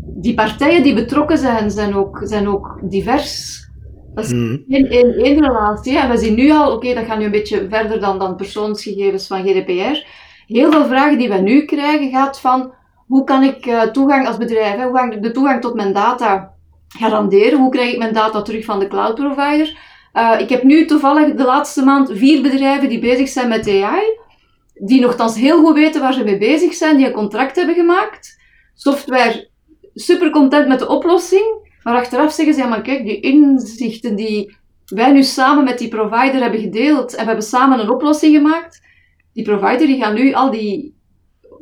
[0.07, 3.68] die partijen die betrokken zijn, zijn ook, zijn ook divers.
[4.19, 4.65] Dat is mm.
[4.69, 5.99] geen één relatie.
[5.99, 8.37] En we zien nu al, oké, okay, dat gaat nu een beetje verder dan, dan
[8.37, 10.07] persoonsgegevens van GDPR.
[10.47, 12.73] Heel veel vragen die we nu krijgen gaat van,
[13.07, 15.93] hoe kan ik uh, toegang als bedrijf, hè, hoe kan ik de toegang tot mijn
[15.93, 16.55] data
[16.89, 17.59] garanderen?
[17.59, 19.79] Hoe krijg ik mijn data terug van de cloud provider?
[20.15, 24.03] Uh, ik heb nu toevallig de laatste maand vier bedrijven die bezig zijn met AI,
[24.75, 28.41] die nogthans heel goed weten waar ze mee bezig zijn, die een contract hebben gemaakt.
[28.75, 29.49] Software
[29.95, 31.68] super content met de oplossing.
[31.83, 35.89] Maar achteraf zeggen ze, ja maar kijk, die inzichten die wij nu samen met die
[35.89, 38.83] provider hebben gedeeld en we hebben samen een oplossing gemaakt,
[39.33, 40.95] die provider die gaat nu al die,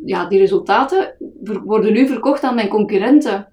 [0.04, 1.16] ja, die resultaten
[1.64, 3.52] worden nu verkocht aan mijn concurrenten.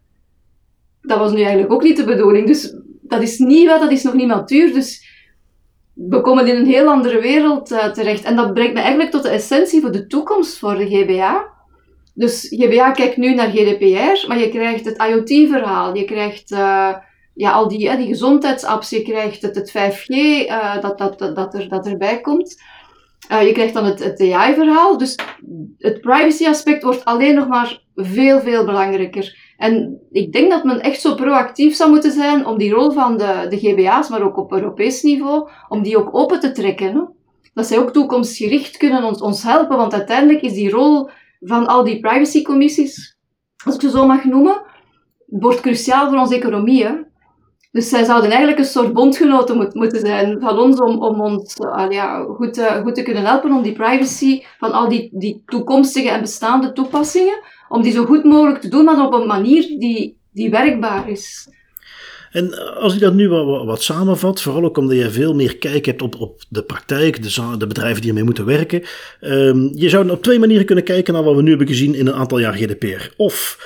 [1.01, 2.47] Dat was nu eigenlijk ook niet de bedoeling.
[2.47, 4.73] Dus dat is niet wat, dat is nog niet matuur.
[4.73, 5.11] Dus
[5.93, 8.23] we komen in een heel andere wereld uh, terecht.
[8.23, 11.52] En dat brengt me eigenlijk tot de essentie voor de toekomst voor de GBA.
[12.13, 16.93] Dus GBA kijkt nu naar GDPR, maar je krijgt het IoT-verhaal, je krijgt uh,
[17.33, 21.35] ja, al die, uh, die gezondheidsapps, je krijgt het, het 5G uh, dat, dat, dat,
[21.35, 22.61] dat, er, dat erbij komt.
[23.29, 24.97] je krijgt dan het, het AI-verhaal.
[24.97, 25.15] Dus
[25.77, 29.53] het privacy-aspect wordt alleen nog maar veel, veel belangrijker.
[29.57, 33.17] En ik denk dat men echt zo proactief zou moeten zijn om die rol van
[33.17, 36.93] de, de GBA's, maar ook op Europees niveau, om die ook open te trekken.
[36.93, 37.01] Hè?
[37.53, 41.09] Dat zij ook toekomstgericht kunnen ons, ons helpen, want uiteindelijk is die rol
[41.43, 43.17] van al die privacycommissies,
[43.65, 44.61] als ik ze zo mag noemen,
[45.25, 46.83] wordt cruciaal voor onze economie.
[46.83, 46.93] Hè?
[47.71, 51.55] Dus zij zouden eigenlijk een soort bondgenoten moet, moeten zijn van ons om, om ons
[51.59, 55.43] uh, ja, goed, uh, goed te kunnen helpen om die privacy van al die, die
[55.45, 59.61] toekomstige en bestaande toepassingen, om die zo goed mogelijk te doen, maar op een manier
[59.79, 61.47] die, die werkbaar is.
[62.33, 65.85] En als ik dat nu wat, wat, samenvat, vooral ook omdat je veel meer kijk
[65.85, 68.83] hebt op, op de praktijk, de, de bedrijven die ermee moeten werken.
[69.21, 72.07] Um, je zou op twee manieren kunnen kijken naar wat we nu hebben gezien in
[72.07, 73.09] een aantal jaar GDPR.
[73.17, 73.57] Of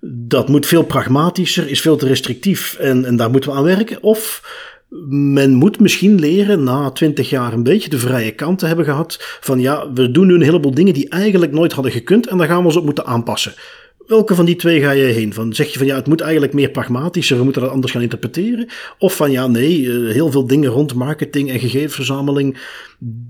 [0.00, 4.02] dat moet veel pragmatischer, is veel te restrictief en, en daar moeten we aan werken.
[4.02, 4.42] Of
[5.08, 9.16] men moet misschien leren na twintig jaar een beetje de vrije kant te hebben gehad.
[9.40, 12.46] Van ja, we doen nu een heleboel dingen die eigenlijk nooit hadden gekund en daar
[12.46, 13.54] gaan we ons op moeten aanpassen.
[14.06, 15.34] Welke van die twee ga je heen?
[15.34, 18.02] Van, zeg je van ja, het moet eigenlijk meer pragmatischer, we moeten dat anders gaan
[18.02, 18.68] interpreteren?
[18.98, 22.58] Of van ja, nee, eh, heel veel dingen rond marketing en gegevensverzameling,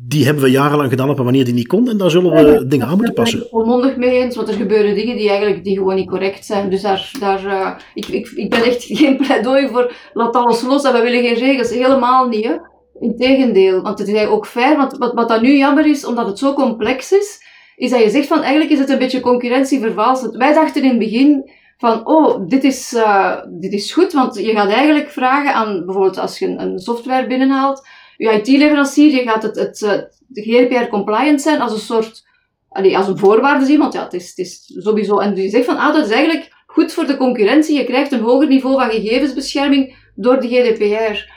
[0.08, 2.66] die hebben we jarenlang gedaan op een manier die niet kon en daar zullen we
[2.66, 3.38] dingen aan moeten passen.
[3.38, 6.44] Ik ben volmondig mee eens, want er gebeuren dingen die eigenlijk die gewoon niet correct
[6.44, 6.70] zijn.
[6.70, 10.84] Dus daar, daar uh, ik, ik, ik ben echt geen pleidooi voor laat alles los
[10.84, 11.70] en we willen geen regels.
[11.70, 12.54] Helemaal niet, hè.
[13.00, 16.38] Integendeel, want het is ook fair, want wat, wat dat nu jammer is, omdat het
[16.38, 17.40] zo complex is,
[17.76, 20.36] is dat je zegt van eigenlijk is het een beetje concurrentievervalsend.
[20.36, 24.52] Wij dachten in het begin van, oh, dit is, uh, dit is goed, want je
[24.52, 29.56] gaat eigenlijk vragen aan, bijvoorbeeld als je een, software binnenhaalt, je IT-leverancier, je gaat het,
[29.56, 29.78] het,
[30.26, 32.24] de GDPR-compliant zijn als een soort,
[32.68, 35.76] als een voorwaarde zien, want ja, het is, het is sowieso, en je zegt van,
[35.76, 39.96] ah, dat is eigenlijk goed voor de concurrentie, je krijgt een hoger niveau van gegevensbescherming
[40.14, 41.34] door de GDPR.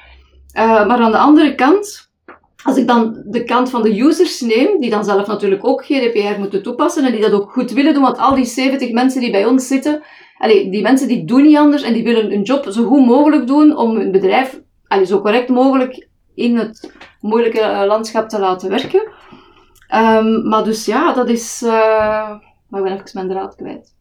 [0.58, 2.09] Uh, maar aan de andere kant,
[2.63, 6.39] als ik dan de kant van de users neem, die dan zelf natuurlijk ook GDPR
[6.39, 9.32] moeten toepassen en die dat ook goed willen doen, want al die 70 mensen die
[9.32, 10.02] bij ons zitten,
[10.48, 13.78] die mensen die doen niet anders en die willen hun job zo goed mogelijk doen
[13.78, 19.12] om hun bedrijf allee, zo correct mogelijk in het moeilijke eh, landschap te laten werken.
[19.95, 21.62] Um, maar dus ja, dat is...
[21.65, 21.72] Uh,
[22.67, 23.95] maar ik ben even mijn draad kwijt.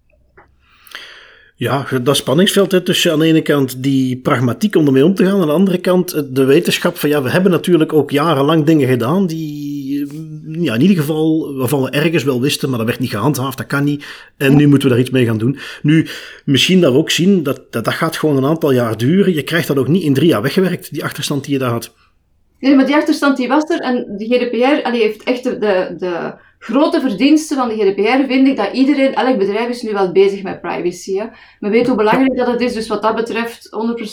[1.58, 5.24] Ja, dat spanningsveld hè, tussen aan de ene kant die pragmatiek om ermee om te
[5.24, 8.88] gaan, aan de andere kant de wetenschap van ja, we hebben natuurlijk ook jarenlang dingen
[8.88, 10.06] gedaan die
[10.48, 13.66] ja, in ieder geval waarvan we ergens wel wisten, maar dat werd niet gehandhaafd, dat
[13.66, 14.04] kan niet.
[14.36, 15.58] En nu moeten we daar iets mee gaan doen.
[15.82, 16.06] Nu,
[16.44, 19.34] misschien dat we ook zien dat, dat dat gaat gewoon een aantal jaar duren.
[19.34, 21.94] Je krijgt dat ook niet in drie jaar weggewerkt, die achterstand die je daar had.
[22.58, 26.34] Nee, maar die achterstand die was er en de GDPR allee, heeft echt de, de
[26.58, 30.42] grote verdiensten van de GDPR vind ik dat iedereen, elk bedrijf is nu wel bezig
[30.42, 31.16] met privacy.
[31.16, 31.26] Hè.
[31.60, 33.68] Men weet hoe belangrijk dat het is, dus wat dat betreft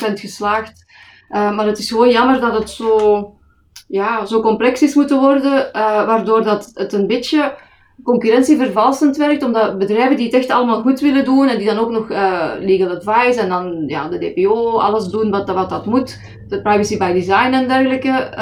[0.09, 0.85] 100% geslaagd.
[1.29, 3.33] Uh, maar het is gewoon jammer dat het zo,
[3.87, 7.53] ja, zo complex is moeten worden, uh, waardoor dat het een beetje
[8.03, 11.89] concurrentievervalsend werkt, omdat bedrijven die het echt allemaal goed willen doen en die dan ook
[11.89, 16.19] nog uh, legal advice en dan ja, de DPO, alles doen wat, wat dat moet,
[16.47, 18.33] de privacy by design en dergelijke,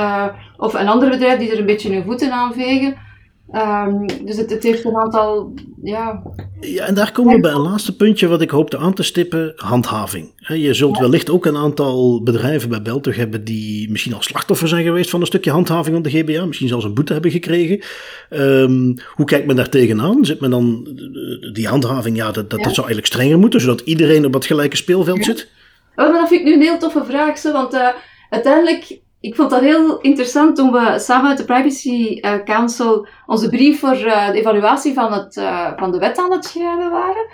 [0.57, 2.97] of een ander bedrijf die er een beetje hun voeten aan vegen,
[3.53, 6.23] Um, dus het, het, heeft een aantal, ja...
[6.59, 9.53] Ja, en daar komen we bij een laatste puntje wat ik hoopte aan te stippen,
[9.55, 10.31] handhaving.
[10.35, 14.83] Je zult wellicht ook een aantal bedrijven bij Beltug hebben die misschien al slachtoffer zijn
[14.83, 17.81] geweest van een stukje handhaving van de GBA, misschien zelfs een boete hebben gekregen.
[18.29, 20.25] Um, hoe kijkt men daar tegenaan?
[20.25, 20.87] Zit men dan,
[21.53, 24.75] die handhaving, ja, dat, dat, dat zou eigenlijk strenger moeten, zodat iedereen op het gelijke
[24.75, 25.49] speelveld zit?
[25.95, 27.87] Oh, dat vind ik nu een heel toffe vraag, zo, want uh,
[28.29, 33.49] uiteindelijk ik vond dat heel interessant toen we samen met de Privacy uh, Council onze
[33.49, 35.33] brief voor uh, de evaluatie van, het,
[35.75, 37.27] van de wet aan het schrijven waren.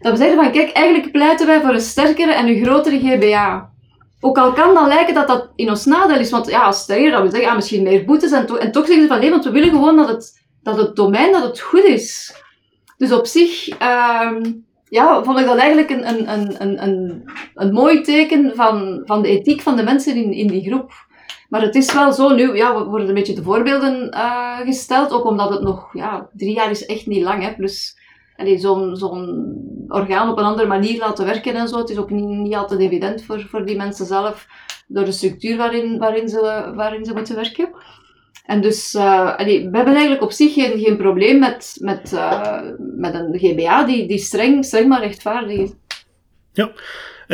[0.00, 3.70] Dat we zeiden van, kijk, eigenlijk pleiten wij voor een sterkere en een grotere GBA.
[4.20, 7.10] Ook al kan dan lijken dat dat in ons nadeel is, want ja, als sterker,
[7.10, 8.32] dat we zeggen, misschien meer boetes.
[8.32, 10.96] En, en toch zeggen ze van, nee, want we willen gewoon dat het, dat het
[10.96, 12.34] domein, dat het goed is.
[12.96, 17.22] Dus op zich, um, ja, vond ik dat eigenlijk een, een, een, een,
[17.54, 21.10] een mooi teken van, van de ethiek van de mensen in, in die groep.
[21.52, 25.24] Maar het is wel zo, nu ja, worden een beetje de voorbeelden uh, gesteld, ook
[25.24, 27.54] omdat het nog, ja, drie jaar is echt niet lang, hè.
[27.54, 27.98] Plus,
[28.56, 29.54] zo'n zo'n
[29.88, 32.80] orgaan op een andere manier laten werken en zo, het is ook niet, niet altijd
[32.80, 34.46] evident voor, voor die mensen zelf,
[34.86, 37.68] door de structuur waarin, waarin, ze, waarin ze moeten werken.
[38.46, 43.14] En dus, uh, we hebben eigenlijk op zich geen, geen probleem met, met, uh, met
[43.14, 45.70] een GBA die, die streng, streng maar rechtvaardig is.
[46.52, 46.70] Ja,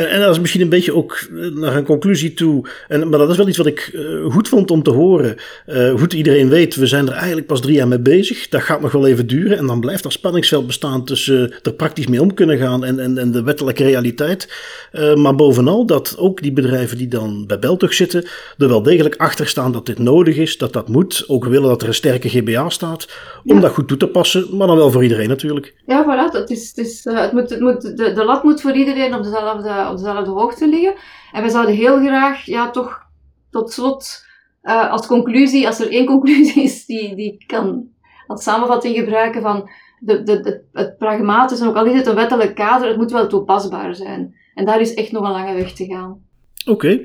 [0.05, 2.65] en dat is misschien een beetje ook eh, naar een conclusie toe.
[2.87, 5.35] En, maar dat is wel iets wat ik uh, goed vond om te horen.
[5.67, 8.49] Uh, goed, iedereen weet, we zijn er eigenlijk pas drie jaar mee bezig.
[8.49, 9.57] Dat gaat nog wel even duren.
[9.57, 13.17] En dan blijft dat spanningsveld bestaan tussen er praktisch mee om kunnen gaan en, en,
[13.17, 14.53] en de wettelijke realiteit.
[14.91, 18.25] Uh, maar bovenal dat ook die bedrijven die dan bij Beltug zitten,
[18.57, 21.23] er wel degelijk achter staan dat dit nodig is, dat dat moet.
[21.27, 23.07] Ook willen dat er een sterke GBA staat.
[23.45, 23.61] Om ja.
[23.61, 25.73] dat goed toe te passen, maar dan wel voor iedereen natuurlijk.
[25.85, 26.33] Ja, voilà.
[26.37, 29.23] Het, is, het, is, het moet, het moet, de, de lat moet voor iedereen op
[29.23, 30.95] dezelfde op dezelfde hoogte liggen.
[31.31, 33.01] En we zouden heel graag, ja, toch
[33.49, 34.25] tot slot,
[34.63, 37.87] uh, als conclusie, als er één conclusie is die, die ik kan
[38.27, 42.55] als samenvatting gebruiken van de, de, de, het pragmatische, ook al is het een wettelijk
[42.55, 44.35] kader, het moet wel toepasbaar zijn.
[44.53, 46.21] En daar is echt nog een lange weg te gaan.
[46.61, 46.71] Oké.
[46.71, 47.03] Okay.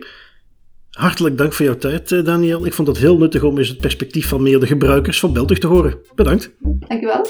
[0.90, 2.66] Hartelijk dank voor jouw tijd, eh, Daniel.
[2.66, 5.58] Ik vond het heel nuttig om eens het perspectief van meer de gebruikers van Beltug
[5.58, 5.98] te horen.
[6.14, 6.54] Bedankt.
[6.60, 7.26] Dankjewel.